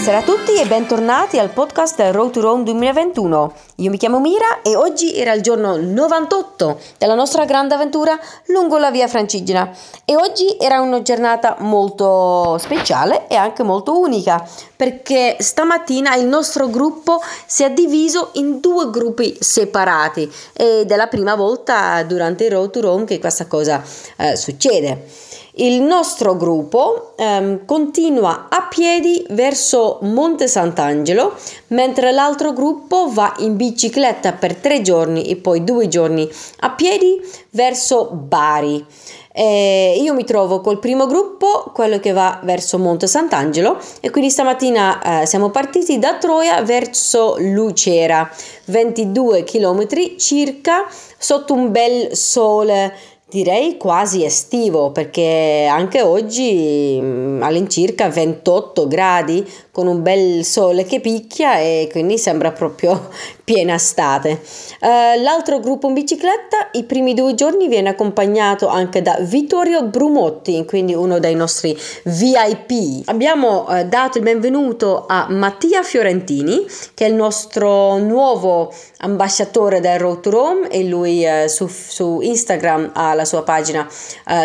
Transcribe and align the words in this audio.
Buonasera 0.00 0.32
a 0.32 0.34
tutti 0.34 0.58
e 0.58 0.66
bentornati 0.66 1.38
al 1.38 1.50
podcast 1.50 2.00
Road 2.10 2.30
to 2.30 2.40
Rome 2.40 2.62
2021. 2.62 3.52
Io 3.76 3.90
mi 3.90 3.98
chiamo 3.98 4.18
Mira 4.18 4.62
e 4.62 4.74
oggi 4.74 5.14
era 5.14 5.34
il 5.34 5.42
giorno 5.42 5.76
98 5.76 6.80
della 6.96 7.14
nostra 7.14 7.44
grande 7.44 7.74
avventura 7.74 8.18
lungo 8.46 8.78
la 8.78 8.90
via 8.90 9.08
Francigena 9.08 9.70
e 10.06 10.16
oggi 10.16 10.56
era 10.58 10.80
una 10.80 11.02
giornata 11.02 11.56
molto 11.58 12.56
speciale 12.56 13.26
e 13.28 13.34
anche 13.34 13.62
molto 13.62 13.98
unica 13.98 14.42
perché 14.74 15.36
stamattina 15.38 16.14
il 16.14 16.24
nostro 16.24 16.70
gruppo 16.70 17.20
si 17.44 17.62
è 17.62 17.70
diviso 17.70 18.30
in 18.34 18.58
due 18.60 18.88
gruppi 18.88 19.36
separati 19.38 20.32
ed 20.54 20.90
è 20.90 20.96
la 20.96 21.08
prima 21.08 21.34
volta 21.34 22.02
durante 22.04 22.44
il 22.44 22.52
Road 22.52 22.70
to 22.70 22.80
Rome 22.80 23.04
che 23.04 23.18
questa 23.18 23.46
cosa 23.46 23.82
eh, 24.16 24.34
succede. 24.34 25.28
Il 25.54 25.82
nostro 25.82 26.36
gruppo 26.36 27.14
ehm, 27.16 27.64
continua 27.64 28.46
a 28.48 28.68
piedi 28.68 29.26
verso 29.30 29.98
Monte 30.02 30.46
Sant'Angelo, 30.46 31.34
mentre 31.68 32.12
l'altro 32.12 32.52
gruppo 32.52 33.08
va 33.10 33.34
in 33.38 33.56
bicicletta 33.56 34.32
per 34.34 34.54
tre 34.54 34.80
giorni 34.80 35.26
e 35.26 35.34
poi 35.36 35.64
due 35.64 35.88
giorni 35.88 36.28
a 36.60 36.70
piedi 36.70 37.20
verso 37.50 38.06
Bari. 38.12 38.86
Eh, 39.32 39.98
io 40.00 40.14
mi 40.14 40.24
trovo 40.24 40.60
col 40.60 40.78
primo 40.78 41.06
gruppo, 41.06 41.70
quello 41.72 41.98
che 41.98 42.12
va 42.12 42.40
verso 42.42 42.78
Monte 42.78 43.08
Sant'Angelo, 43.08 43.78
e 44.00 44.10
quindi 44.10 44.30
stamattina 44.30 45.22
eh, 45.22 45.26
siamo 45.26 45.50
partiti 45.50 45.98
da 45.98 46.14
Troia 46.14 46.62
verso 46.62 47.36
Lucera, 47.38 48.28
22 48.66 49.42
km 49.42 49.86
circa, 50.16 50.86
sotto 51.18 51.54
un 51.54 51.72
bel 51.72 52.16
sole 52.16 52.94
direi 53.30 53.76
quasi 53.76 54.24
estivo 54.24 54.90
perché 54.90 55.66
anche 55.70 56.02
oggi 56.02 56.98
mm, 57.00 57.42
all'incirca 57.42 58.08
28 58.08 58.86
gradi 58.88 59.48
con 59.72 59.86
un 59.86 60.02
bel 60.02 60.44
sole 60.44 60.84
che 60.84 61.00
picchia 61.00 61.58
e 61.58 61.88
quindi 61.90 62.18
sembra 62.18 62.50
proprio 62.50 63.08
piena 63.44 63.74
estate. 63.74 64.40
Uh, 64.80 65.20
l'altro 65.22 65.60
gruppo 65.60 65.88
in 65.88 65.94
bicicletta 65.94 66.68
i 66.72 66.84
primi 66.84 67.14
due 67.14 67.34
giorni 67.34 67.68
viene 67.68 67.88
accompagnato 67.88 68.66
anche 68.68 69.02
da 69.02 69.16
Vittorio 69.20 69.84
Brumotti, 69.84 70.64
quindi 70.64 70.94
uno 70.94 71.18
dei 71.18 71.34
nostri 71.34 71.76
VIP. 72.04 73.08
Abbiamo 73.08 73.66
uh, 73.68 73.86
dato 73.86 74.18
il 74.18 74.24
benvenuto 74.24 75.06
a 75.08 75.26
Mattia 75.28 75.82
Fiorentini, 75.82 76.64
che 76.94 77.06
è 77.06 77.08
il 77.08 77.14
nostro 77.14 77.98
nuovo 77.98 78.72
ambasciatore 78.98 79.80
del 79.80 79.98
Road 79.98 80.20
to 80.20 80.30
Rome 80.30 80.68
e 80.68 80.84
lui 80.84 81.24
uh, 81.24 81.48
su, 81.48 81.66
su, 81.68 82.20
Instagram 82.20 82.90
ha 82.94 83.14
la 83.14 83.24
sua 83.24 83.42
pagina 83.42 83.88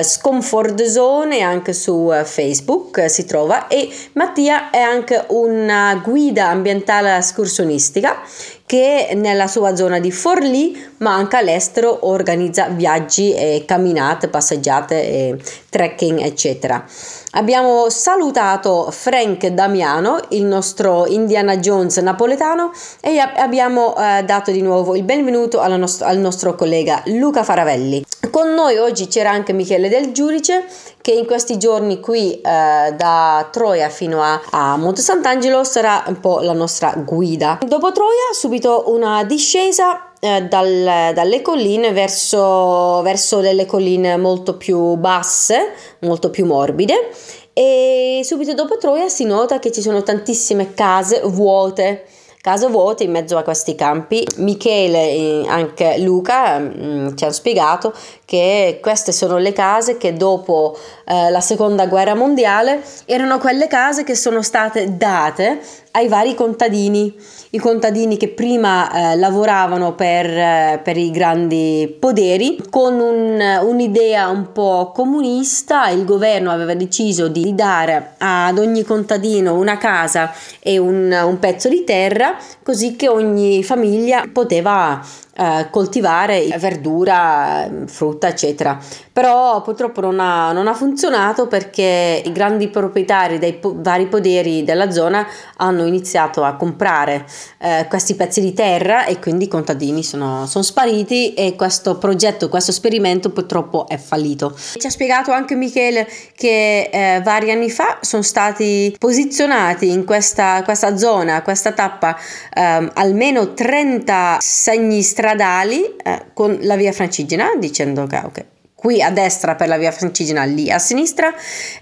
Scomfort 0.01 0.83
Zone 0.83 1.37
e 1.37 1.41
anche 1.41 1.73
su 1.73 2.11
Facebook 2.23 3.09
si 3.09 3.25
trova 3.25 3.67
e 3.67 3.89
Mattia 4.13 4.69
è 4.69 4.79
anche 4.79 5.24
una 5.29 5.99
guida 6.03 6.47
ambientale 6.47 7.17
escursionistica 7.17 8.21
che 8.65 9.11
nella 9.15 9.47
sua 9.47 9.75
zona 9.75 9.99
di 9.99 10.11
Forlì, 10.11 10.75
ma 10.97 11.13
anche 11.13 11.37
all'estero, 11.37 12.07
organizza 12.09 12.67
viaggi 12.69 13.31
e 13.31 13.63
camminate, 13.65 14.27
passeggiate 14.27 15.03
e 15.03 15.37
trekking, 15.69 16.19
eccetera. 16.21 16.83
Abbiamo 17.31 17.89
salutato 17.89 18.89
Frank 18.89 19.45
Damiano, 19.47 20.19
il 20.29 20.45
nostro 20.45 21.05
Indiana 21.05 21.57
Jones 21.57 21.97
napoletano, 21.97 22.71
e 23.01 23.19
abbiamo 23.19 23.95
eh, 23.97 24.23
dato 24.23 24.51
di 24.51 24.61
nuovo 24.61 24.95
il 24.95 25.03
benvenuto 25.03 25.61
nostro, 25.77 26.07
al 26.07 26.17
nostro 26.17 26.55
collega 26.55 27.03
Luca 27.05 27.43
Faravelli. 27.43 28.03
Con 28.35 28.53
noi 28.53 28.75
oggi 28.75 29.07
c'era 29.07 29.31
anche 29.31 29.53
Michele 29.53 29.87
Del 29.87 30.11
Giudice, 30.11 30.65
che 30.99 31.11
in 31.11 31.25
questi 31.25 31.57
giorni 31.57 32.01
qui 32.01 32.33
eh, 32.33 32.41
da 32.41 33.47
Troia 33.49 33.87
fino 33.87 34.21
a, 34.21 34.41
a 34.49 34.75
Monte 34.75 34.99
Sant'Angelo 34.99 35.63
sarà 35.63 36.03
un 36.07 36.19
po' 36.19 36.39
la 36.39 36.51
nostra 36.51 36.95
guida. 36.97 37.59
Dopo 37.65 37.93
Troia, 37.93 38.33
subito 38.33 38.91
una 38.91 39.23
discesa 39.23 40.11
eh, 40.19 40.41
dal, 40.49 41.13
dalle 41.13 41.41
colline 41.41 41.93
verso, 41.93 43.01
verso 43.03 43.39
delle 43.39 43.65
colline 43.65 44.17
molto 44.17 44.57
più 44.57 44.95
basse, 44.95 45.71
molto 45.99 46.29
più 46.29 46.45
morbide 46.45 47.11
e 47.53 48.19
subito 48.25 48.53
dopo 48.53 48.77
Troia 48.77 49.07
si 49.07 49.23
nota 49.23 49.59
che 49.59 49.71
ci 49.71 49.81
sono 49.81 50.03
tantissime 50.03 50.73
case 50.73 51.21
vuote 51.23 52.03
case 52.45 52.67
vuote 52.67 53.03
in 53.03 53.09
mezzo 53.09 53.37
a 53.37 53.41
questi 53.41 53.73
campi. 53.73 54.23
Michele 54.35 55.09
e 55.09 55.45
anche 55.47 55.97
Luca 55.97 56.59
mh, 56.59 56.73
mm, 56.77 57.15
ci 57.15 57.23
hanno 57.23 57.33
spiegato 57.33 57.91
che 58.23 58.77
queste 58.83 59.11
sono 59.11 59.39
le 59.39 59.51
case 59.51 59.97
che 59.97 60.13
dopo 60.13 60.77
eh, 61.05 61.31
la 61.31 61.41
seconda 61.41 61.87
guerra 61.87 62.13
mondiale 62.13 62.83
erano 63.05 63.39
quelle 63.39 63.65
case 63.65 64.03
che 64.03 64.13
sono 64.13 64.43
state 64.43 64.95
date 64.95 65.59
ai 65.95 66.09
vari 66.09 66.35
contadini, 66.35 67.13
i 67.51 67.57
contadini 67.57 68.17
che 68.17 68.27
prima 68.27 69.13
eh, 69.13 69.15
lavoravano 69.15 69.95
per, 69.95 70.25
eh, 70.25 70.81
per, 70.83 70.97
i 70.97 71.09
grandi 71.09 71.95
poderi, 71.97 72.57
con 72.69 72.99
un, 72.99 73.39
un'idea 73.63 74.27
un 74.27 74.51
po' 74.51 74.91
comunista, 74.93 75.87
il 75.89 76.03
governo 76.03 76.51
aveva 76.51 76.75
deciso 76.75 77.29
di 77.29 77.55
dare 77.55 78.15
ad 78.17 78.57
ogni 78.57 78.83
contadino 78.83 79.55
una 79.55 79.77
casa 79.77 80.33
e 80.59 80.77
un, 80.77 81.09
un 81.11 81.39
pezzo 81.39 81.69
di 81.69 81.85
terra, 81.85 82.35
così 82.61 82.97
che 82.97 83.07
ogni 83.07 83.63
famiglia 83.63 84.25
poteva 84.31 85.01
eh, 85.37 85.67
coltivare 85.69 86.47
verdura, 86.57 87.69
frutta, 87.87 88.29
eccetera. 88.29 88.79
Però 89.11 89.61
purtroppo 89.61 89.99
non 89.99 90.19
ha, 90.21 90.53
non 90.53 90.67
ha 90.67 90.73
funzionato 90.73 91.47
perché 91.47 92.21
i 92.23 92.31
grandi 92.31 92.69
proprietari 92.69 93.37
dei 93.37 93.53
po- 93.53 93.73
vari 93.75 94.07
poderi 94.07 94.63
della 94.63 94.91
zona 94.91 95.27
hanno 95.57 95.85
iniziato 95.85 96.43
a 96.43 96.55
comprare 96.55 97.25
eh, 97.59 97.85
questi 97.89 98.15
pezzi 98.15 98.39
di 98.39 98.53
terra 98.53 99.05
e 99.05 99.19
quindi 99.19 99.45
i 99.45 99.47
contadini 99.49 100.03
sono, 100.03 100.45
sono 100.45 100.63
spariti 100.63 101.33
e 101.33 101.55
questo 101.55 101.97
progetto, 101.97 102.47
questo 102.47 102.71
esperimento 102.71 103.29
purtroppo 103.29 103.87
è 103.87 103.97
fallito. 103.97 104.55
Ci 104.55 104.87
ha 104.87 104.89
spiegato 104.89 105.31
anche 105.31 105.55
Michele 105.55 106.07
che 106.33 106.89
eh, 106.91 107.21
vari 107.21 107.51
anni 107.51 107.69
fa 107.69 107.97
sono 107.99 108.21
stati 108.21 108.95
posizionati 108.97 109.91
in 109.91 110.05
questa, 110.05 110.61
questa 110.63 110.95
zona, 110.95 111.41
questa 111.41 111.73
tappa, 111.73 112.17
ehm, 112.53 112.91
almeno 112.93 113.53
30 113.53 114.37
segni 114.39 115.01
stradali 115.01 115.23
stradali 115.25 115.95
eh, 116.03 116.25
con 116.33 116.59
la 116.61 116.75
via 116.75 116.91
Francigena 116.91 117.55
dicendo 117.57 118.05
che 118.05 118.21
ok 118.23 118.45
qui 118.75 119.01
a 119.01 119.09
destra 119.09 119.55
per 119.55 119.67
la 119.67 119.77
via 119.77 119.89
Francigena, 119.89 120.43
lì 120.43 120.69
a 120.69 120.77
sinistra, 120.77 121.33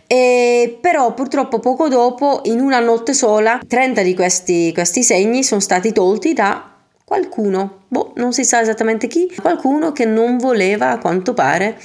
e 0.07 0.77
però 0.79 1.13
purtroppo 1.13 1.59
poco 1.59 1.89
dopo, 1.89 2.39
in 2.45 2.61
una 2.61 2.79
notte 2.79 3.13
sola, 3.13 3.59
30 3.67 4.01
di 4.03 4.15
questi, 4.15 4.71
questi 4.71 5.03
segni 5.03 5.43
sono 5.43 5.59
stati 5.59 5.91
tolti 5.91 6.31
da 6.31 6.72
qualcuno, 7.05 7.83
boh, 7.87 8.13
non 8.15 8.33
si 8.33 8.43
sa 8.43 8.61
esattamente 8.61 9.07
chi, 9.07 9.31
qualcuno 9.41 9.91
che 9.91 10.05
non 10.05 10.37
voleva 10.37 10.91
a 10.91 10.97
quanto 10.97 11.33
pare 11.33 11.77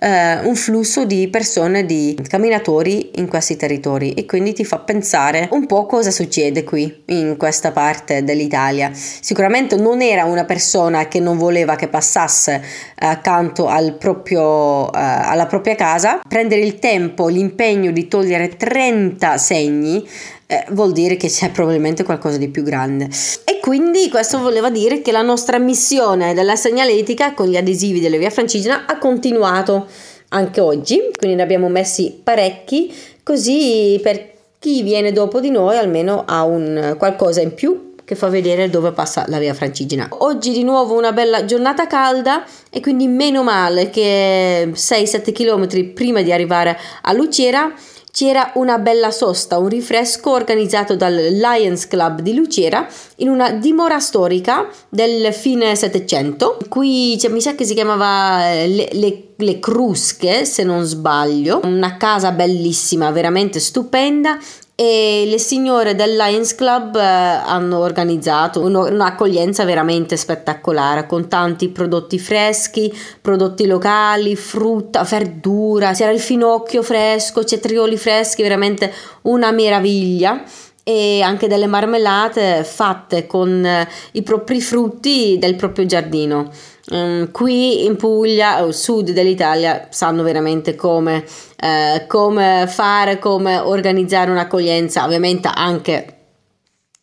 eh, 0.00 0.40
un 0.40 0.54
flusso 0.54 1.04
di 1.04 1.28
persone, 1.28 1.86
di 1.86 2.18
camminatori 2.28 3.12
in 3.14 3.28
questi 3.28 3.56
territori 3.56 4.12
e 4.12 4.26
quindi 4.26 4.52
ti 4.52 4.64
fa 4.64 4.80
pensare 4.80 5.48
un 5.52 5.66
po' 5.66 5.86
cosa 5.86 6.10
succede 6.10 6.64
qui 6.64 7.04
in 7.06 7.36
questa 7.38 7.70
parte 7.72 8.24
dell'Italia. 8.24 8.90
Sicuramente 8.92 9.76
non 9.76 10.02
era 10.02 10.24
una 10.24 10.44
persona 10.44 11.08
che 11.08 11.20
non 11.20 11.38
voleva 11.38 11.76
che 11.76 11.88
passasse 11.88 12.62
accanto 12.96 13.66
al 13.68 13.96
proprio, 13.96 14.92
eh, 14.92 14.98
alla 14.98 15.46
propria 15.46 15.74
casa, 15.74 16.20
prendere 16.28 16.60
il 16.60 16.78
tempo, 16.78 17.28
l'impegno 17.28 17.90
di 17.90 18.06
togliere 18.06 18.56
30 18.56 19.38
segni 19.38 20.06
eh, 20.46 20.64
vuol 20.70 20.92
dire 20.92 21.16
che 21.16 21.28
c'è 21.28 21.50
probabilmente 21.50 22.02
qualcosa 22.02 22.36
di 22.36 22.48
più 22.48 22.62
grande. 22.62 23.08
E 23.44 23.60
quindi 23.60 24.08
questo 24.08 24.38
voleva 24.40 24.70
dire 24.70 25.00
che 25.02 25.12
la 25.12 25.22
nostra 25.22 25.58
missione 25.58 26.34
della 26.34 26.56
segnaletica 26.56 27.34
con 27.34 27.46
gli 27.46 27.56
adesivi 27.56 28.00
della 28.00 28.16
via 28.16 28.30
Francigena 28.30 28.86
ha 28.86 28.98
continuato 28.98 29.86
anche 30.28 30.60
oggi, 30.60 31.00
quindi 31.16 31.36
ne 31.36 31.42
abbiamo 31.42 31.68
messi 31.68 32.18
parecchi, 32.22 32.92
così 33.22 33.98
per 34.02 34.32
chi 34.58 34.82
viene 34.82 35.12
dopo 35.12 35.40
di 35.40 35.50
noi 35.50 35.76
almeno 35.76 36.24
ha 36.26 36.42
un 36.44 36.96
qualcosa 36.98 37.40
in 37.40 37.54
più 37.54 37.92
che 38.04 38.14
fa 38.14 38.28
vedere 38.28 38.68
dove 38.68 38.92
passa 38.92 39.24
la 39.28 39.38
via 39.38 39.54
Francigena. 39.54 40.08
Oggi 40.10 40.52
di 40.52 40.62
nuovo 40.62 40.96
una 40.96 41.12
bella 41.12 41.44
giornata 41.44 41.86
calda 41.86 42.44
e 42.70 42.80
quindi 42.80 43.06
meno 43.08 43.42
male 43.42 43.88
che 43.88 44.70
6-7 44.74 45.32
km 45.32 45.92
prima 45.92 46.20
di 46.20 46.30
arrivare 46.30 46.78
a 47.02 47.12
Luciera 47.12 47.72
c'era 48.14 48.52
una 48.54 48.78
bella 48.78 49.10
sosta, 49.10 49.58
un 49.58 49.66
rinfresco 49.66 50.30
organizzato 50.30 50.94
dal 50.94 51.12
Lions 51.16 51.88
Club 51.88 52.20
di 52.20 52.32
Luciera 52.32 52.86
in 53.16 53.28
una 53.28 53.50
dimora 53.50 53.98
storica 53.98 54.68
del 54.88 55.34
fine 55.34 55.74
Settecento. 55.74 56.56
Qui 56.68 57.18
cioè, 57.18 57.32
mi 57.32 57.40
sa 57.40 57.56
che 57.56 57.64
si 57.64 57.74
chiamava 57.74 58.52
eh, 58.52 58.68
le, 58.68 58.88
le, 58.92 59.22
le 59.34 59.58
Crusche, 59.58 60.44
se 60.44 60.62
non 60.62 60.84
sbaglio. 60.84 61.58
Una 61.64 61.96
casa 61.96 62.30
bellissima, 62.30 63.10
veramente 63.10 63.58
stupenda 63.58 64.38
e 64.76 65.24
le 65.28 65.38
signore 65.38 65.94
del 65.94 66.16
Lions 66.16 66.56
Club 66.56 66.96
eh, 66.96 67.00
hanno 67.00 67.78
organizzato 67.78 68.60
un'accoglienza 68.60 69.64
veramente 69.64 70.16
spettacolare 70.16 71.06
con 71.06 71.28
tanti 71.28 71.68
prodotti 71.68 72.18
freschi, 72.18 72.92
prodotti 73.20 73.66
locali, 73.66 74.34
frutta, 74.34 75.04
verdura, 75.04 75.92
c'era 75.92 76.10
il 76.10 76.20
finocchio 76.20 76.82
fresco, 76.82 77.44
cetrioli 77.44 77.96
freschi, 77.96 78.42
veramente 78.42 78.92
una 79.22 79.52
meraviglia 79.52 80.42
e 80.82 81.22
anche 81.22 81.46
delle 81.46 81.66
marmellate 81.66 82.64
fatte 82.64 83.26
con 83.26 83.64
eh, 83.64 83.88
i 84.12 84.22
propri 84.22 84.60
frutti 84.60 85.36
del 85.38 85.54
proprio 85.54 85.86
giardino. 85.86 86.50
Um, 86.90 87.30
qui 87.30 87.86
in 87.86 87.96
Puglia 87.96 88.62
o 88.62 88.70
sud 88.70 89.10
dell'Italia 89.12 89.86
sanno 89.90 90.22
veramente 90.22 90.74
come, 90.74 91.24
eh, 91.56 92.04
come 92.06 92.66
fare, 92.68 93.18
come 93.18 93.56
organizzare 93.56 94.30
un'accoglienza, 94.30 95.04
ovviamente 95.04 95.50
anche 95.52 96.14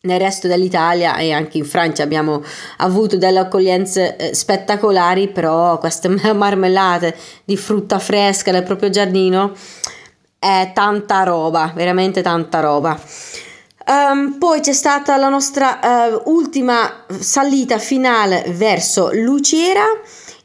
nel 0.02 0.18
resto 0.18 0.48
dell'Italia 0.48 1.16
e 1.16 1.32
anche 1.32 1.58
in 1.58 1.64
Francia 1.64 2.02
abbiamo 2.02 2.42
avuto 2.78 3.16
delle 3.16 3.40
accoglienze 3.40 4.16
eh, 4.16 4.34
spettacolari, 4.34 5.28
però 5.28 5.78
queste 5.78 6.08
marmellate 6.32 7.16
di 7.44 7.56
frutta 7.56 7.98
fresca 7.98 8.52
nel 8.52 8.64
proprio 8.64 8.90
giardino 8.90 9.52
è 10.38 10.70
tanta 10.74 11.22
roba, 11.22 11.72
veramente 11.74 12.20
tanta 12.22 12.60
roba. 12.60 13.00
Um, 13.84 14.38
poi 14.38 14.60
c'è 14.60 14.72
stata 14.72 15.16
la 15.16 15.28
nostra 15.28 15.80
uh, 15.82 16.30
ultima 16.30 17.04
salita 17.18 17.78
finale 17.78 18.44
verso 18.48 19.10
Luciera 19.12 19.84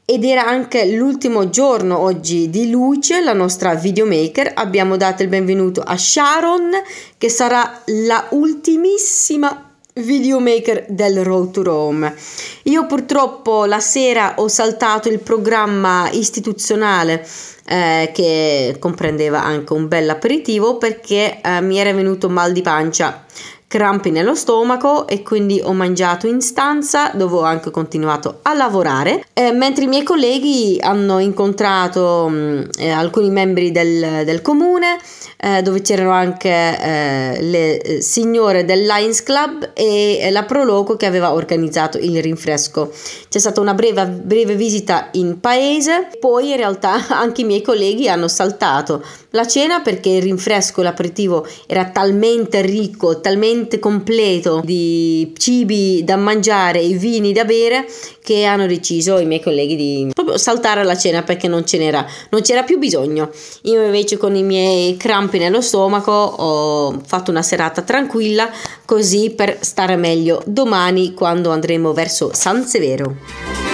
ed 0.05 0.23
era 0.23 0.47
anche 0.47 0.85
l'ultimo 0.87 1.49
giorno 1.49 1.99
oggi 1.99 2.49
di 2.49 2.69
Luce, 2.69 3.21
la 3.21 3.33
nostra 3.33 3.75
videomaker. 3.75 4.53
Abbiamo 4.55 4.97
dato 4.97 5.21
il 5.21 5.27
benvenuto 5.27 5.81
a 5.81 5.97
Sharon 5.97 6.71
che 7.17 7.29
sarà 7.29 7.81
la 7.85 8.25
ultimissima 8.29 9.65
videomaker 9.93 10.85
del 10.89 11.23
Road 11.23 11.51
to 11.51 11.63
Rome. 11.63 12.15
Io 12.63 12.85
purtroppo 12.85 13.65
la 13.65 13.79
sera 13.79 14.35
ho 14.37 14.47
saltato 14.47 15.09
il 15.09 15.19
programma 15.19 16.09
istituzionale 16.11 17.27
eh, 17.67 18.11
che 18.13 18.77
comprendeva 18.79 19.43
anche 19.43 19.73
un 19.73 19.87
bel 19.87 20.09
aperitivo 20.09 20.77
perché 20.77 21.41
eh, 21.41 21.61
mi 21.61 21.77
era 21.77 21.91
venuto 21.91 22.29
mal 22.29 22.53
di 22.53 22.61
pancia 22.61 23.25
crampi 23.67 24.11
nello 24.11 24.33
stomaco 24.33 25.07
e 25.07 25.23
quindi 25.23 25.61
ho 25.61 25.73
mangiato 25.73 26.25
in 26.25 26.41
stanza 26.41 27.11
dove 27.13 27.35
ho 27.35 27.41
anche 27.41 27.69
continuato 27.69 28.39
a 28.43 28.53
lavorare. 28.53 29.25
Eh, 29.33 29.51
mentre 29.51 29.83
i 29.83 29.87
miei 29.87 30.03
colleghi 30.03 30.77
hanno 30.81 31.19
incontrato 31.19 32.27
mm, 32.29 32.61
eh, 32.77 32.89
alcuni 32.89 33.29
membri 33.29 33.71
del, 33.71 34.23
del 34.23 34.41
comune 34.41 34.97
eh, 35.39 35.61
dove 35.61 35.81
c'erano 35.81 36.11
anche 36.11 36.49
eh, 36.49 37.41
le 37.41 37.81
eh, 37.81 38.01
signore 38.01 38.65
del 38.65 38.85
Lions 38.85 39.21
Club 39.21 39.71
e 39.73 40.29
la 40.31 40.43
Proloco 40.43 40.95
che 40.95 41.05
aveva 41.05 41.33
organizzato 41.33 41.97
il 41.97 42.21
rinfresco. 42.21 42.91
C'è 43.29 43.39
stata 43.39 43.61
una 43.61 43.73
breve, 43.73 44.05
breve 44.07 44.55
visita 44.55 45.09
in 45.11 45.39
paese. 45.39 46.09
Poi 46.19 46.51
in 46.51 46.57
realtà 46.57 47.07
anche 47.15 47.41
i 47.41 47.45
miei 47.45 47.61
colleghi 47.61 48.09
hanno 48.09 48.27
saltato 48.27 49.03
la 49.37 49.47
cena 49.47 49.81
perché 49.81 50.09
il 50.09 50.23
rinfresco 50.23 50.81
l'aperitivo 50.81 51.47
era 51.67 51.85
talmente 51.85 52.61
ricco 52.61 53.21
talmente 53.21 53.35
talmente 53.37 53.79
completo 53.79 54.61
di 54.63 55.33
cibi 55.37 56.03
da 56.03 56.15
mangiare 56.15 56.81
e 56.81 56.93
vini 56.93 57.33
da 57.33 57.45
bere 57.45 57.87
che 58.23 58.45
hanno 58.45 58.65
deciso 58.65 59.19
i 59.19 59.25
miei 59.25 59.41
colleghi 59.41 59.75
di 59.75 60.09
proprio 60.13 60.37
saltare 60.37 60.83
la 60.83 60.97
cena 60.97 61.21
perché 61.21 61.47
non 61.47 61.65
ce 61.65 61.77
n'era, 61.77 62.05
non 62.29 62.41
c'era 62.41 62.63
più 62.63 62.77
bisogno. 62.77 63.29
Io 63.63 63.83
invece 63.83 64.17
con 64.17 64.35
i 64.35 64.43
miei 64.43 64.97
crampi 64.97 65.37
nello 65.37 65.61
stomaco 65.61 66.11
ho 66.11 67.01
fatto 67.05 67.31
una 67.31 67.43
serata 67.43 67.81
tranquilla 67.83 68.49
così 68.85 69.29
per 69.29 69.57
stare 69.61 69.95
meglio 69.95 70.41
domani 70.45 71.13
quando 71.13 71.51
andremo 71.51 71.93
verso 71.93 72.31
San 72.33 72.65
Severo. 72.65 73.66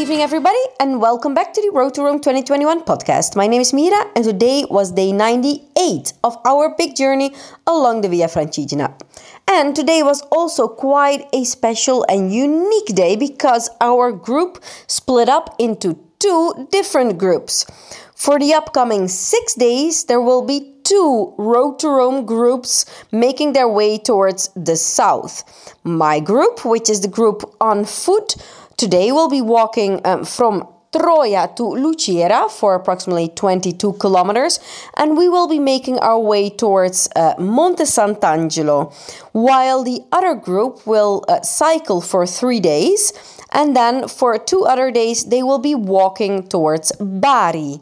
Evening, 0.00 0.22
everybody, 0.22 0.56
and 0.80 0.98
welcome 0.98 1.34
back 1.34 1.52
to 1.52 1.60
the 1.60 1.70
Road 1.76 1.92
to 1.92 2.02
Rome 2.02 2.20
2021 2.20 2.84
podcast. 2.84 3.36
My 3.36 3.46
name 3.46 3.60
is 3.60 3.74
Mira, 3.74 4.10
and 4.16 4.24
today 4.24 4.64
was 4.70 4.92
day 4.92 5.12
98 5.12 6.14
of 6.24 6.38
our 6.46 6.74
big 6.78 6.96
journey 6.96 7.34
along 7.66 8.00
the 8.00 8.08
Via 8.08 8.26
Francigena. 8.26 8.98
And 9.46 9.76
today 9.76 10.02
was 10.02 10.22
also 10.32 10.68
quite 10.68 11.28
a 11.34 11.44
special 11.44 12.06
and 12.08 12.32
unique 12.32 12.94
day 12.94 13.14
because 13.14 13.68
our 13.82 14.10
group 14.10 14.64
split 14.86 15.28
up 15.28 15.54
into 15.58 15.98
two 16.18 16.66
different 16.72 17.18
groups. 17.18 17.66
For 18.14 18.38
the 18.38 18.54
upcoming 18.54 19.06
six 19.06 19.54
days, 19.54 20.04
there 20.04 20.22
will 20.22 20.46
be 20.46 20.76
two 20.82 21.34
Road 21.38 21.78
to 21.80 21.88
Rome 21.88 22.26
groups 22.26 22.84
making 23.12 23.52
their 23.52 23.68
way 23.68 23.98
towards 23.98 24.48
the 24.56 24.76
south. 24.76 25.44
My 25.84 26.20
group, 26.20 26.64
which 26.64 26.90
is 26.90 27.00
the 27.00 27.08
group 27.08 27.42
on 27.60 27.84
foot, 27.84 28.36
Today 28.80 29.12
we'll 29.12 29.28
be 29.28 29.42
walking 29.42 30.00
um, 30.06 30.24
from 30.24 30.66
Troia 30.90 31.54
to 31.56 31.64
Lucera 31.64 32.48
for 32.48 32.74
approximately 32.74 33.28
22 33.28 33.92
kilometers, 34.00 34.58
and 34.96 35.18
we 35.18 35.28
will 35.28 35.46
be 35.46 35.58
making 35.58 35.98
our 35.98 36.18
way 36.18 36.48
towards 36.48 37.06
uh, 37.14 37.34
Monte 37.38 37.84
Sant'Angelo, 37.84 38.90
while 39.32 39.84
the 39.84 40.00
other 40.12 40.34
group 40.34 40.86
will 40.86 41.26
uh, 41.28 41.42
cycle 41.42 42.00
for 42.00 42.24
three 42.26 42.58
days, 42.58 43.12
and 43.52 43.76
then 43.76 44.08
for 44.08 44.38
two 44.38 44.64
other 44.64 44.90
days 44.90 45.24
they 45.26 45.42
will 45.42 45.58
be 45.58 45.74
walking 45.74 46.48
towards 46.48 46.90
Bari. 46.98 47.80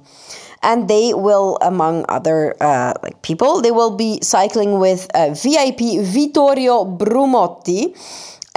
And 0.65 0.89
they 0.91 1.15
will, 1.15 1.59
among 1.63 2.07
other 2.09 2.57
uh, 2.61 2.95
like 3.05 3.23
people, 3.23 3.63
they 3.63 3.71
will 3.71 3.95
be 3.97 4.19
cycling 4.21 4.81
with 4.81 5.07
uh, 5.15 5.33
VIP 5.33 6.03
Vittorio 6.03 6.85
Brumotti 6.85 7.95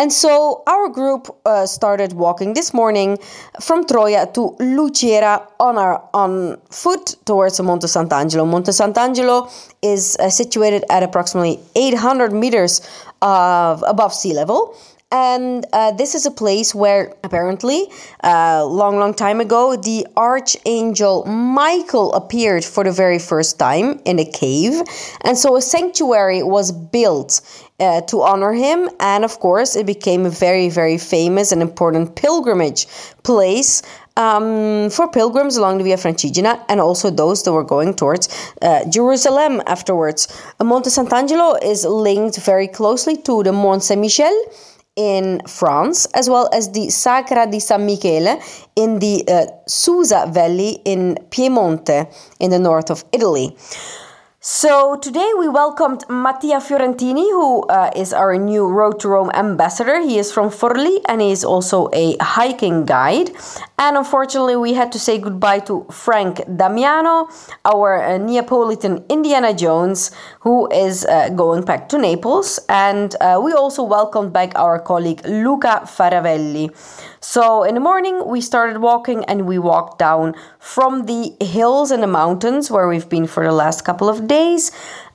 and 0.01 0.11
so 0.11 0.63
our 0.65 0.89
group 0.89 1.29
uh, 1.45 1.67
started 1.67 2.13
walking 2.13 2.55
this 2.55 2.73
morning 2.73 3.19
from 3.61 3.85
Troia 3.85 4.25
to 4.33 4.55
Lucera 4.59 5.47
on 5.59 5.77
our 5.77 6.01
on 6.11 6.59
foot 6.71 7.15
towards 7.25 7.61
Monte 7.61 7.85
Sant'Angelo. 7.85 8.47
Monte 8.49 8.71
Sant'Angelo 8.71 9.37
is 9.83 10.17
uh, 10.17 10.31
situated 10.31 10.83
at 10.89 11.03
approximately 11.03 11.59
800 11.75 12.33
meters 12.33 12.81
of 13.21 13.83
above 13.85 14.11
sea 14.11 14.33
level 14.33 14.75
and 15.11 15.65
uh, 15.73 15.91
this 15.91 16.15
is 16.15 16.25
a 16.25 16.31
place 16.31 16.73
where 16.73 17.13
apparently 17.23 17.87
uh, 18.23 18.65
long 18.65 18.97
long 18.97 19.13
time 19.13 19.41
ago 19.41 19.75
the 19.75 20.05
archangel 20.15 21.25
michael 21.25 22.13
appeared 22.13 22.63
for 22.63 22.83
the 22.83 22.91
very 22.91 23.19
first 23.19 23.59
time 23.59 23.99
in 24.05 24.19
a 24.19 24.25
cave 24.25 24.81
and 25.21 25.37
so 25.37 25.55
a 25.55 25.61
sanctuary 25.61 26.41
was 26.41 26.71
built 26.71 27.41
uh, 27.79 28.01
to 28.01 28.21
honor 28.21 28.53
him 28.53 28.89
and 28.99 29.25
of 29.25 29.39
course 29.39 29.75
it 29.75 29.85
became 29.85 30.25
a 30.25 30.29
very 30.29 30.69
very 30.69 30.97
famous 30.97 31.51
and 31.51 31.61
important 31.61 32.15
pilgrimage 32.15 32.87
place 33.23 33.81
um, 34.17 34.89
for 34.89 35.09
pilgrims 35.09 35.55
along 35.55 35.77
the 35.77 35.83
Via 35.85 35.95
Francigena 35.95 36.63
and 36.67 36.81
also 36.81 37.09
those 37.09 37.43
that 37.43 37.53
were 37.53 37.63
going 37.63 37.93
towards 37.93 38.27
uh, 38.61 38.83
Jerusalem 38.89 39.61
afterwards. 39.65 40.27
Monte 40.61 40.89
Sant'Angelo 40.89 41.57
is 41.63 41.85
linked 41.85 42.37
very 42.37 42.67
closely 42.67 43.15
to 43.17 43.41
the 43.43 43.53
Mont 43.53 43.83
Saint 43.83 44.01
Michel 44.01 44.33
in 44.95 45.41
France, 45.47 46.05
as 46.13 46.29
well 46.29 46.49
as 46.53 46.71
the 46.71 46.89
Sacra 46.89 47.47
di 47.49 47.59
San 47.59 47.85
Michele 47.85 48.41
in 48.75 48.99
the 48.99 49.23
uh, 49.27 49.45
Susa 49.67 50.29
Valley 50.31 50.81
in 50.85 51.17
Piemonte 51.29 52.11
in 52.39 52.51
the 52.51 52.59
north 52.59 52.91
of 52.91 53.05
Italy. 53.11 53.55
So 54.43 54.95
today 54.95 55.33
we 55.37 55.47
welcomed 55.47 56.03
Mattia 56.09 56.57
Fiorentini, 56.57 57.29
who 57.29 57.61
uh, 57.67 57.91
is 57.95 58.11
our 58.11 58.35
new 58.37 58.65
Road 58.67 58.99
to 59.01 59.07
Rome 59.07 59.29
ambassador. 59.35 60.01
He 60.01 60.17
is 60.17 60.31
from 60.31 60.49
Forli 60.49 60.99
and 61.07 61.21
he 61.21 61.29
is 61.29 61.43
also 61.43 61.91
a 61.93 62.17
hiking 62.19 62.83
guide. 62.85 63.29
And 63.77 63.97
unfortunately, 63.97 64.55
we 64.55 64.73
had 64.73 64.91
to 64.93 64.99
say 64.99 65.19
goodbye 65.19 65.59
to 65.69 65.85
Frank 65.91 66.41
Damiano, 66.57 67.29
our 67.65 68.01
uh, 68.01 68.17
Neapolitan 68.17 69.05
Indiana 69.09 69.53
Jones, 69.53 70.09
who 70.39 70.67
is 70.71 71.05
uh, 71.05 71.29
going 71.29 71.63
back 71.63 71.87
to 71.89 71.99
Naples. 71.99 72.59
And 72.67 73.15
uh, 73.21 73.39
we 73.43 73.53
also 73.53 73.83
welcomed 73.83 74.33
back 74.33 74.57
our 74.57 74.79
colleague 74.79 75.21
Luca 75.23 75.81
Faravelli. 75.85 76.71
So 77.19 77.61
in 77.61 77.75
the 77.75 77.79
morning, 77.79 78.25
we 78.25 78.41
started 78.41 78.79
walking 78.79 79.23
and 79.25 79.45
we 79.45 79.59
walked 79.59 79.99
down 79.99 80.33
from 80.57 81.05
the 81.05 81.35
hills 81.39 81.91
and 81.91 82.01
the 82.01 82.07
mountains 82.07 82.71
where 82.71 82.87
we've 82.87 83.07
been 83.07 83.27
for 83.27 83.43
the 83.43 83.51
last 83.51 83.85
couple 83.85 84.09
of 84.09 84.27
days. 84.27 84.30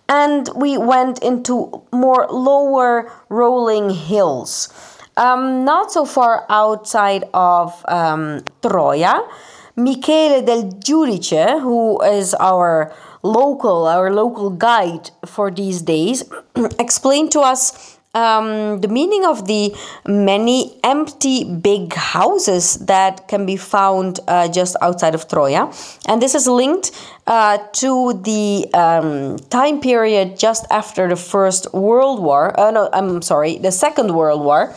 And 0.09 0.49
we 0.55 0.79
went 0.79 1.23
into 1.23 1.83
more 1.93 2.27
lower 2.31 3.11
rolling 3.29 3.91
hills. 3.91 4.69
Um, 5.17 5.65
not 5.65 5.91
so 5.91 6.05
far 6.05 6.45
outside 6.49 7.25
of 7.33 7.85
um, 7.89 8.45
Troia. 8.63 9.27
Michele 9.75 10.43
del 10.43 10.71
Giudice, 10.81 11.61
who 11.61 12.01
is 12.03 12.35
our 12.35 12.95
local, 13.23 13.87
our 13.87 14.11
local 14.13 14.51
guide 14.51 15.11
for 15.27 15.51
these 15.51 15.83
days, 15.83 16.23
explained 16.79 17.33
to 17.33 17.41
us 17.41 17.99
um, 18.15 18.81
the 18.81 18.89
meaning 18.89 19.25
of 19.27 19.47
the 19.47 19.75
many 20.07 20.66
empty 20.87 21.43
big 21.43 21.93
houses 21.95 22.79
that 22.87 23.27
can 23.27 23.45
be 23.45 23.57
found 23.57 24.21
uh, 24.29 24.47
just 24.47 24.77
outside 24.81 25.15
of 25.15 25.27
Troia. 25.27 25.73
And 26.07 26.23
this 26.23 26.35
is 26.35 26.47
linked 26.47 26.93
uh, 27.27 27.59
to 27.83 28.15
the 28.23 28.71
um, 28.73 29.37
time 29.51 29.81
period 29.81 30.39
just 30.39 30.65
after 30.71 31.09
the 31.09 31.17
First 31.17 31.75
World 31.75 32.23
War. 32.23 32.59
Uh, 32.59 32.71
no, 32.71 32.89
I'm 32.93 33.21
sorry, 33.21 33.59
the 33.59 33.73
Second 33.73 34.15
World 34.15 34.43
War, 34.43 34.75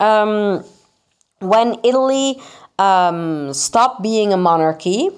um, 0.00 0.64
when 1.40 1.76
Italy 1.84 2.40
um, 2.78 3.52
stopped 3.52 4.02
being 4.02 4.32
a 4.32 4.38
monarchy 4.38 5.10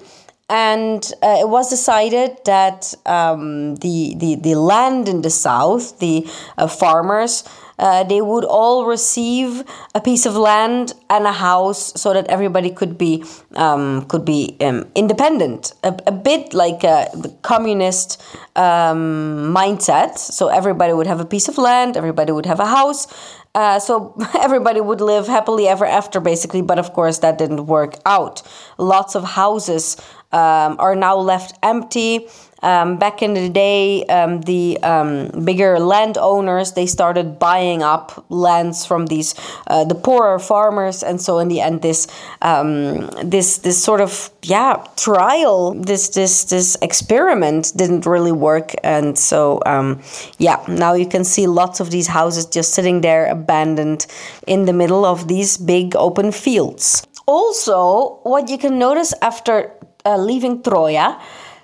and 0.49 1.09
uh, 1.23 1.37
it 1.39 1.47
was 1.47 1.69
decided 1.69 2.37
that 2.45 2.93
um, 3.05 3.75
the, 3.77 4.13
the, 4.17 4.35
the 4.35 4.55
land 4.55 5.07
in 5.07 5.21
the 5.21 5.29
south, 5.29 5.99
the 5.99 6.27
uh, 6.57 6.67
farmers, 6.67 7.43
uh, 7.79 8.03
they 8.03 8.21
would 8.21 8.45
all 8.45 8.85
receive 8.85 9.63
a 9.95 10.01
piece 10.01 10.25
of 10.25 10.35
land 10.35 10.93
and 11.09 11.25
a 11.25 11.31
house 11.31 11.99
so 11.99 12.13
that 12.13 12.27
everybody 12.27 12.69
could 12.69 12.97
be 12.97 13.23
um, 13.55 14.05
could 14.05 14.25
be 14.25 14.55
um, 14.61 14.85
independent 14.95 15.73
a, 15.83 15.93
a, 16.07 16.11
bit 16.11 16.53
like 16.53 16.83
a 16.83 17.09
communist 17.41 18.21
um, 18.55 19.53
mindset 19.53 20.17
so 20.17 20.47
everybody 20.47 20.93
would 20.93 21.07
have 21.07 21.19
a 21.19 21.25
piece 21.25 21.47
of 21.47 21.57
land 21.57 21.97
everybody 21.97 22.31
would 22.31 22.45
have 22.45 22.59
a 22.59 22.67
house 22.67 23.07
uh, 23.55 23.79
so 23.79 24.15
everybody 24.39 24.81
would 24.81 25.01
live 25.01 25.27
happily 25.27 25.67
ever 25.67 25.85
after, 25.85 26.19
basically. 26.19 26.61
But 26.61 26.79
of 26.79 26.93
course, 26.93 27.19
that 27.19 27.37
didn't 27.37 27.67
work 27.67 27.95
out. 28.05 28.41
Lots 28.77 29.15
of 29.15 29.23
houses 29.23 29.97
um, 30.33 30.75
are 30.79 30.95
now 30.95 31.15
left 31.17 31.57
empty. 31.63 32.27
Um, 32.63 32.97
back 32.97 33.21
in 33.21 33.33
the 33.33 33.49
day, 33.49 34.05
um, 34.05 34.39
the 34.39 34.79
um, 34.83 35.43
bigger 35.43 35.79
landowners 35.79 36.71
they 36.71 36.85
started 36.85 37.37
buying 37.37 37.83
up 37.83 38.25
lands 38.29 38.85
from 38.85 39.07
these 39.07 39.35
uh, 39.67 39.83
the 39.83 39.95
poorer 39.95 40.39
farmers, 40.39 41.03
and 41.03 41.19
so 41.19 41.39
in 41.39 41.49
the 41.49 41.59
end, 41.59 41.81
this 41.81 42.07
um, 42.41 43.09
this 43.21 43.57
this 43.57 43.83
sort 43.83 43.99
of 43.99 44.31
yeah 44.43 44.81
trial, 44.95 45.73
this 45.73 46.07
this 46.09 46.45
this 46.45 46.77
experiment 46.81 47.73
didn't 47.75 48.05
really 48.05 48.31
work, 48.31 48.71
and 48.81 49.19
so 49.19 49.59
um, 49.65 50.01
yeah, 50.37 50.63
now 50.69 50.93
you 50.93 51.05
can 51.05 51.25
see 51.25 51.47
lots 51.47 51.81
of 51.81 51.91
these 51.91 52.07
houses 52.07 52.45
just 52.45 52.73
sitting 52.73 53.01
there 53.01 53.25
abandoned 53.25 54.07
in 54.47 54.63
the 54.63 54.73
middle 54.73 55.03
of 55.03 55.27
these 55.27 55.57
big 55.57 55.97
open 55.97 56.31
fields. 56.31 57.05
Also, 57.25 58.19
what 58.23 58.49
you 58.49 58.57
can 58.57 58.79
notice 58.79 59.13
after 59.21 59.71
uh, 60.05 60.17
leaving 60.17 60.61
Troia. 60.61 61.19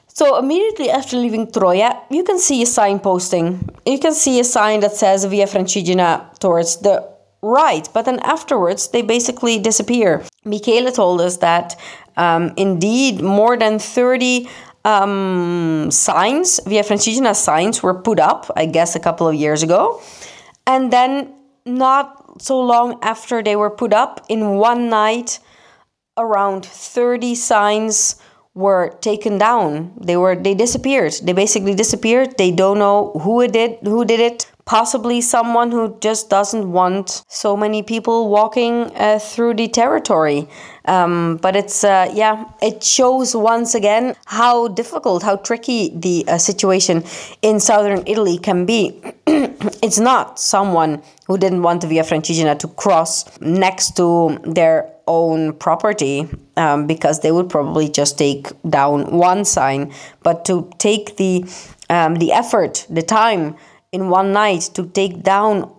so 0.08 0.38
immediately 0.38 0.90
after 0.90 1.16
leaving 1.18 1.50
Troia, 1.52 2.02
you 2.10 2.24
can 2.24 2.40
see 2.40 2.62
a 2.62 2.66
sign 2.66 3.00
posting. 3.00 3.70
You 3.86 4.00
can 4.00 4.14
see 4.14 4.40
a 4.40 4.44
sign 4.44 4.82
that 4.82 4.94
says 4.94 5.26
Via 5.26 5.46
Francigena 5.46 6.38
towards 6.40 6.78
the 6.78 7.08
right, 7.42 7.88
but 7.94 8.04
then 8.06 8.20
afterwards 8.20 8.90
they 8.90 9.02
basically 9.02 9.60
disappear. 9.60 10.24
Michele 10.44 10.92
told 10.92 11.22
us 11.22 11.38
that 11.38 11.80
um, 12.18 12.54
indeed 12.58 13.22
more 13.22 13.56
than 13.58 13.80
30 13.80 14.50
um, 14.86 15.90
signs, 15.92 16.60
Via 16.66 16.84
Francigena 16.84 17.36
signs, 17.36 17.84
were 17.84 17.94
put 17.94 18.20
up, 18.20 18.52
I 18.56 18.66
guess 18.66 18.96
a 18.96 19.00
couple 19.00 19.28
of 19.28 19.36
years 19.36 19.64
ago. 19.64 20.02
And 20.68 20.92
then 20.92 21.34
not 21.66 22.42
so 22.42 22.60
long 22.60 23.00
after 23.02 23.44
they 23.44 23.56
were 23.56 23.70
put 23.70 23.94
up, 23.94 24.26
in 24.30 24.56
one 24.56 24.90
night, 24.90 25.40
around 26.18 26.66
30 26.66 27.36
signs 27.36 28.16
were 28.60 28.90
taken 29.02 29.38
down. 29.38 29.94
They 30.00 30.18
were 30.18 30.36
they 30.36 30.54
disappeared. 30.54 31.14
They 31.24 31.34
basically 31.34 31.76
disappeared. 31.76 32.38
They 32.38 32.52
don't 32.52 32.78
know 32.78 33.12
who 33.24 33.42
it 33.42 33.54
did 33.54 33.80
who 33.84 34.04
did 34.04 34.20
it. 34.20 34.52
Possibly 34.70 35.20
someone 35.20 35.72
who 35.72 35.98
just 36.00 36.30
doesn't 36.30 36.72
want 36.72 37.24
so 37.28 37.58
many 37.58 37.82
people 37.82 38.30
walking 38.30 38.96
uh, 38.96 39.18
through 39.18 39.56
the 39.56 39.68
territory. 39.68 40.48
Um, 40.86 41.38
but 41.38 41.56
it's 41.56 41.84
uh, 41.84 42.12
yeah, 42.14 42.46
it 42.62 42.84
shows 42.84 43.36
once 43.36 43.74
again 43.74 44.16
how 44.28 44.68
difficult, 44.68 45.24
how 45.24 45.38
tricky 45.38 45.90
the 45.96 46.24
uh, 46.28 46.38
situation 46.38 47.04
in 47.42 47.60
southern 47.60 48.04
Italy 48.06 48.38
can 48.38 48.68
be. 48.68 49.02
it's 49.82 49.98
not 49.98 50.40
someone 50.40 51.02
who 51.26 51.36
didn't 51.40 51.64
want 51.64 51.82
the 51.82 51.88
Via 51.88 52.04
Francigena 52.04 52.60
to 52.60 52.68
cross 52.68 53.26
next 53.42 53.98
to 53.98 54.38
their 54.44 54.94
own 55.08 55.54
property 55.54 56.30
um, 56.58 56.86
because 56.86 57.22
they 57.22 57.32
would 57.32 57.50
probably 57.50 57.90
just 57.90 58.20
take 58.20 58.50
down 58.70 59.18
one 59.18 59.46
sign. 59.46 59.92
But 60.22 60.46
to 60.46 60.70
take 60.78 61.18
the 61.18 61.44
um, 61.90 62.18
the 62.18 62.32
effort, 62.32 62.86
the 62.88 63.02
time 63.02 63.56
in 63.92 64.10
one 64.10 64.32
night 64.34 64.70
to 64.74 64.86
take 64.88 65.24
down 65.24 65.72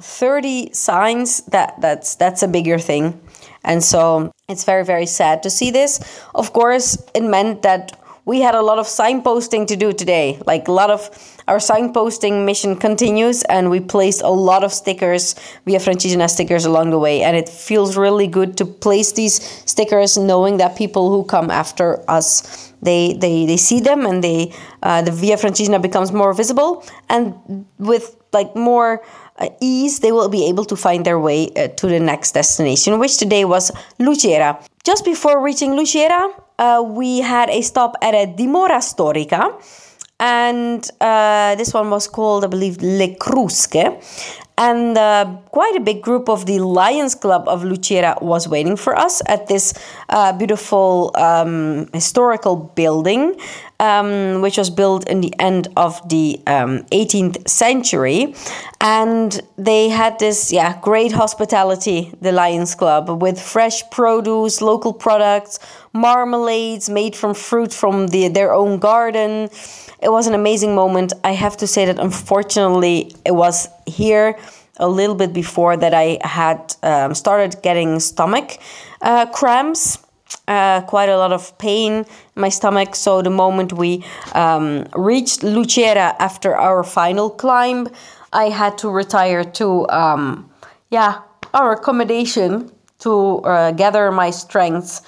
30 0.00 0.72
signs 0.72 1.42
that 1.46 1.80
that's 1.80 2.16
that's 2.16 2.42
a 2.42 2.48
bigger 2.48 2.78
thing. 2.78 3.20
And 3.64 3.82
so 3.82 4.32
it's 4.48 4.64
very 4.64 4.84
very 4.84 5.06
sad 5.06 5.42
to 5.42 5.50
see 5.50 5.70
this. 5.70 6.00
Of 6.34 6.52
course 6.52 7.02
it 7.14 7.22
meant 7.22 7.62
that 7.62 7.98
we 8.26 8.40
had 8.40 8.54
a 8.54 8.60
lot 8.60 8.78
of 8.78 8.86
signposting 8.86 9.66
to 9.68 9.76
do 9.76 9.92
today. 9.92 10.38
Like 10.46 10.68
a 10.68 10.72
lot 10.72 10.90
of 10.90 11.08
our 11.48 11.58
signposting 11.58 12.44
mission 12.44 12.74
continues, 12.76 13.44
and 13.44 13.70
we 13.70 13.80
placed 13.80 14.20
a 14.22 14.28
lot 14.28 14.64
of 14.64 14.72
stickers 14.72 15.36
via 15.64 15.78
Francigena 15.78 16.28
stickers 16.28 16.64
along 16.64 16.90
the 16.90 16.98
way. 16.98 17.22
And 17.22 17.36
it 17.36 17.48
feels 17.48 17.96
really 17.96 18.26
good 18.26 18.56
to 18.58 18.64
place 18.66 19.12
these 19.12 19.40
stickers, 19.64 20.18
knowing 20.18 20.56
that 20.58 20.76
people 20.76 21.08
who 21.08 21.24
come 21.24 21.50
after 21.50 22.04
us 22.10 22.72
they 22.82 23.14
they, 23.14 23.46
they 23.46 23.56
see 23.56 23.80
them 23.80 24.04
and 24.04 24.22
they 24.22 24.52
uh, 24.82 25.02
the 25.02 25.10
Via 25.10 25.36
Francigena 25.36 25.80
becomes 25.80 26.12
more 26.12 26.34
visible, 26.34 26.84
and 27.08 27.64
with 27.78 28.16
like 28.32 28.54
more. 28.54 29.02
Uh, 29.38 29.48
ease, 29.60 30.00
they 30.00 30.12
will 30.12 30.28
be 30.28 30.46
able 30.46 30.64
to 30.64 30.76
find 30.76 31.04
their 31.04 31.18
way 31.18 31.50
uh, 31.56 31.68
to 31.68 31.86
the 31.86 32.00
next 32.00 32.32
destination, 32.32 32.98
which 32.98 33.18
today 33.18 33.44
was 33.44 33.70
Lucera. 33.98 34.58
Just 34.84 35.04
before 35.04 35.42
reaching 35.42 35.74
Lucera, 35.74 36.28
uh, 36.58 36.82
we 36.86 37.20
had 37.20 37.50
a 37.50 37.60
stop 37.62 37.96
at 38.00 38.14
a 38.14 38.26
dimora 38.26 38.80
storica 38.80 39.52
and 40.18 40.88
uh, 41.00 41.54
this 41.56 41.74
one 41.74 41.90
was 41.90 42.08
called, 42.08 42.44
I 42.44 42.46
believe, 42.46 42.78
Le 42.80 43.14
Crusche. 43.16 44.02
And 44.58 44.96
uh, 44.96 45.36
quite 45.50 45.76
a 45.76 45.80
big 45.80 46.00
group 46.00 46.30
of 46.30 46.46
the 46.46 46.60
Lions 46.60 47.14
Club 47.14 47.46
of 47.46 47.62
Lucera 47.62 48.16
was 48.22 48.48
waiting 48.48 48.76
for 48.76 48.96
us 48.96 49.20
at 49.26 49.48
this 49.48 49.74
uh, 50.08 50.32
beautiful 50.32 51.10
um, 51.14 51.88
historical 51.92 52.56
building, 52.56 53.38
um, 53.80 54.40
which 54.40 54.56
was 54.56 54.70
built 54.70 55.08
in 55.08 55.20
the 55.20 55.32
end 55.38 55.68
of 55.76 56.08
the 56.08 56.40
um, 56.46 56.82
18th 56.92 57.48
century. 57.48 58.34
And 58.80 59.40
they 59.56 59.88
had 59.88 60.18
this, 60.18 60.52
yeah, 60.52 60.78
great 60.80 61.12
hospitality, 61.12 62.12
the 62.20 62.32
Lions 62.32 62.74
Club, 62.74 63.22
with 63.22 63.40
fresh 63.40 63.88
produce, 63.90 64.60
local 64.60 64.92
products, 64.92 65.58
marmalades 65.92 66.88
made 66.88 67.16
from 67.16 67.34
fruit 67.34 67.72
from 67.72 68.08
the, 68.08 68.28
their 68.28 68.52
own 68.52 68.78
garden. 68.78 69.48
It 70.02 70.10
was 70.10 70.26
an 70.26 70.34
amazing 70.34 70.74
moment. 70.74 71.12
I 71.24 71.32
have 71.32 71.56
to 71.58 71.66
say 71.66 71.86
that 71.86 71.98
unfortunately, 71.98 73.12
it 73.24 73.34
was 73.34 73.68
here 73.86 74.38
a 74.78 74.88
little 74.88 75.14
bit 75.14 75.32
before 75.32 75.76
that 75.76 75.94
I 75.94 76.18
had 76.22 76.74
um, 76.82 77.14
started 77.14 77.62
getting 77.62 77.98
stomach 78.00 78.58
uh, 79.00 79.26
cramps. 79.26 79.98
Uh, 80.48 80.80
quite 80.82 81.08
a 81.08 81.16
lot 81.16 81.32
of 81.32 81.56
pain 81.58 81.92
in 81.92 82.06
my 82.34 82.48
stomach. 82.48 82.94
So 82.94 83.20
the 83.20 83.30
moment 83.30 83.72
we 83.72 84.04
um, 84.32 84.84
reached 84.94 85.42
Lucera 85.42 86.14
after 86.20 86.54
our 86.54 86.84
final 86.84 87.30
climb, 87.30 87.88
I 88.32 88.50
had 88.50 88.78
to 88.78 88.88
retire 88.88 89.44
to 89.44 89.88
um, 89.88 90.48
yeah 90.90 91.22
our 91.54 91.72
accommodation 91.72 92.70
to 92.98 93.38
uh, 93.38 93.72
gather 93.72 94.10
my 94.12 94.30
strength 94.30 95.00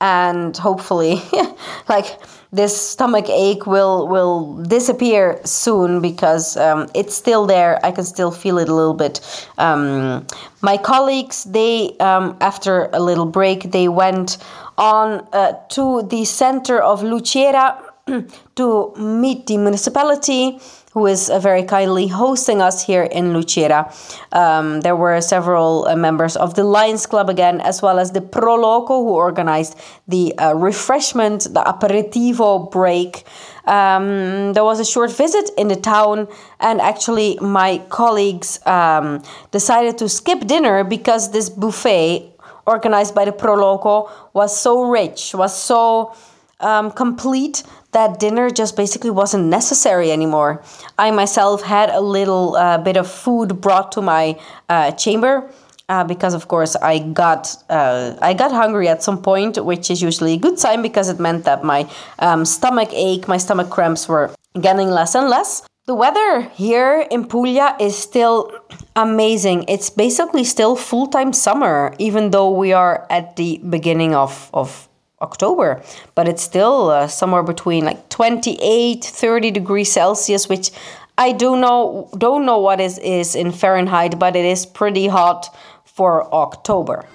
and 0.00 0.56
hopefully 0.56 1.22
like 1.88 2.18
this 2.52 2.76
stomach 2.76 3.28
ache 3.28 3.66
will 3.66 4.06
will 4.08 4.62
disappear 4.64 5.40
soon 5.44 6.00
because 6.00 6.56
um, 6.58 6.86
it's 6.94 7.14
still 7.14 7.46
there 7.46 7.84
i 7.84 7.90
can 7.90 8.04
still 8.04 8.30
feel 8.30 8.58
it 8.58 8.68
a 8.68 8.74
little 8.74 8.94
bit 8.94 9.20
um, 9.58 10.26
my 10.60 10.76
colleagues 10.76 11.44
they 11.44 11.96
um, 11.98 12.36
after 12.40 12.90
a 12.92 13.00
little 13.00 13.26
break 13.26 13.70
they 13.72 13.88
went 13.88 14.38
on 14.78 15.26
uh, 15.32 15.52
to 15.68 16.02
the 16.02 16.24
center 16.24 16.80
of 16.80 17.02
lucera 17.02 17.82
to 18.54 18.94
meet 18.96 19.46
the 19.46 19.56
municipality 19.56 20.60
who 20.96 21.04
is 21.06 21.28
uh, 21.28 21.38
very 21.38 21.62
kindly 21.62 22.06
hosting 22.06 22.62
us 22.62 22.82
here 22.82 23.02
in 23.02 23.34
Lucera. 23.34 23.92
Um, 24.32 24.80
there 24.80 24.96
were 24.96 25.20
several 25.20 25.86
uh, 25.86 25.94
members 25.94 26.36
of 26.36 26.54
the 26.54 26.64
Lions 26.64 27.04
Club 27.04 27.28
again, 27.28 27.60
as 27.60 27.82
well 27.82 27.98
as 27.98 28.12
the 28.12 28.22
Pro 28.22 28.54
Loco, 28.54 29.04
who 29.04 29.10
organized 29.10 29.76
the 30.08 30.32
uh, 30.38 30.54
refreshment, 30.54 31.42
the 31.52 31.60
aperitivo 31.60 32.70
break. 32.70 33.24
Um, 33.66 34.54
there 34.54 34.64
was 34.64 34.80
a 34.80 34.86
short 34.86 35.12
visit 35.12 35.50
in 35.58 35.68
the 35.68 35.76
town, 35.76 36.28
and 36.60 36.80
actually, 36.80 37.38
my 37.42 37.82
colleagues 37.90 38.58
um, 38.64 39.22
decided 39.50 39.98
to 39.98 40.08
skip 40.08 40.46
dinner 40.46 40.82
because 40.82 41.30
this 41.30 41.50
buffet 41.50 42.35
organized 42.66 43.14
by 43.14 43.24
the 43.24 43.32
Pro 43.32 43.54
Loco 43.54 44.10
was 44.32 44.58
so 44.58 44.82
rich, 44.84 45.34
was 45.34 45.56
so 45.56 46.14
um, 46.60 46.90
complete 46.90 47.62
that 47.92 48.18
dinner 48.18 48.50
just 48.50 48.76
basically 48.76 49.10
wasn't 49.10 49.44
necessary 49.44 50.10
anymore. 50.10 50.62
I 50.98 51.10
myself 51.10 51.62
had 51.62 51.90
a 51.90 52.00
little 52.00 52.56
uh, 52.56 52.78
bit 52.78 52.96
of 52.96 53.10
food 53.10 53.60
brought 53.60 53.92
to 53.92 54.02
my 54.02 54.38
uh, 54.68 54.92
chamber. 54.92 55.50
Uh, 55.88 56.02
because 56.02 56.34
of 56.34 56.48
course 56.48 56.74
I 56.74 56.98
got 56.98 57.54
uh, 57.70 58.16
I 58.20 58.34
got 58.34 58.50
hungry 58.50 58.88
at 58.88 59.04
some 59.04 59.22
point, 59.22 59.64
which 59.64 59.88
is 59.88 60.02
usually 60.02 60.32
a 60.32 60.36
good 60.36 60.58
sign 60.58 60.82
because 60.82 61.08
it 61.08 61.20
meant 61.20 61.44
that 61.44 61.62
my 61.62 61.88
um, 62.18 62.44
stomach 62.44 62.88
ache, 62.92 63.28
my 63.28 63.36
stomach 63.36 63.70
cramps 63.70 64.08
were 64.08 64.34
getting 64.60 64.90
less 64.90 65.14
and 65.14 65.28
less. 65.28 65.62
The 65.86 65.94
weather 65.94 66.50
here 66.54 67.06
in 67.08 67.28
Puglia 67.28 67.76
is 67.78 67.96
still 67.96 68.50
amazing. 68.96 69.64
It's 69.68 69.90
basically 69.90 70.42
still 70.42 70.74
full 70.74 71.06
time 71.06 71.32
summer, 71.32 71.94
even 71.98 72.30
though 72.30 72.50
we 72.50 72.72
are 72.72 73.06
at 73.10 73.36
the 73.36 73.58
beginning 73.58 74.14
of, 74.14 74.50
of 74.52 74.88
October, 75.20 75.82
but 76.14 76.26
it's 76.28 76.42
still 76.42 76.90
uh, 76.90 77.06
somewhere 77.06 77.42
between 77.42 77.84
like 77.84 78.08
28, 78.08 79.04
30 79.04 79.50
degrees 79.50 79.92
Celsius, 79.92 80.48
which 80.48 80.70
I 81.16 81.32
do 81.32 81.56
know 81.56 82.10
don't 82.18 82.44
know 82.44 82.58
what 82.58 82.80
is 82.80 82.98
is 82.98 83.34
in 83.34 83.52
Fahrenheit, 83.52 84.18
but 84.18 84.36
it 84.36 84.44
is 84.44 84.66
pretty 84.66 85.06
hot 85.06 85.54
for 85.84 86.32
October. 86.34 87.06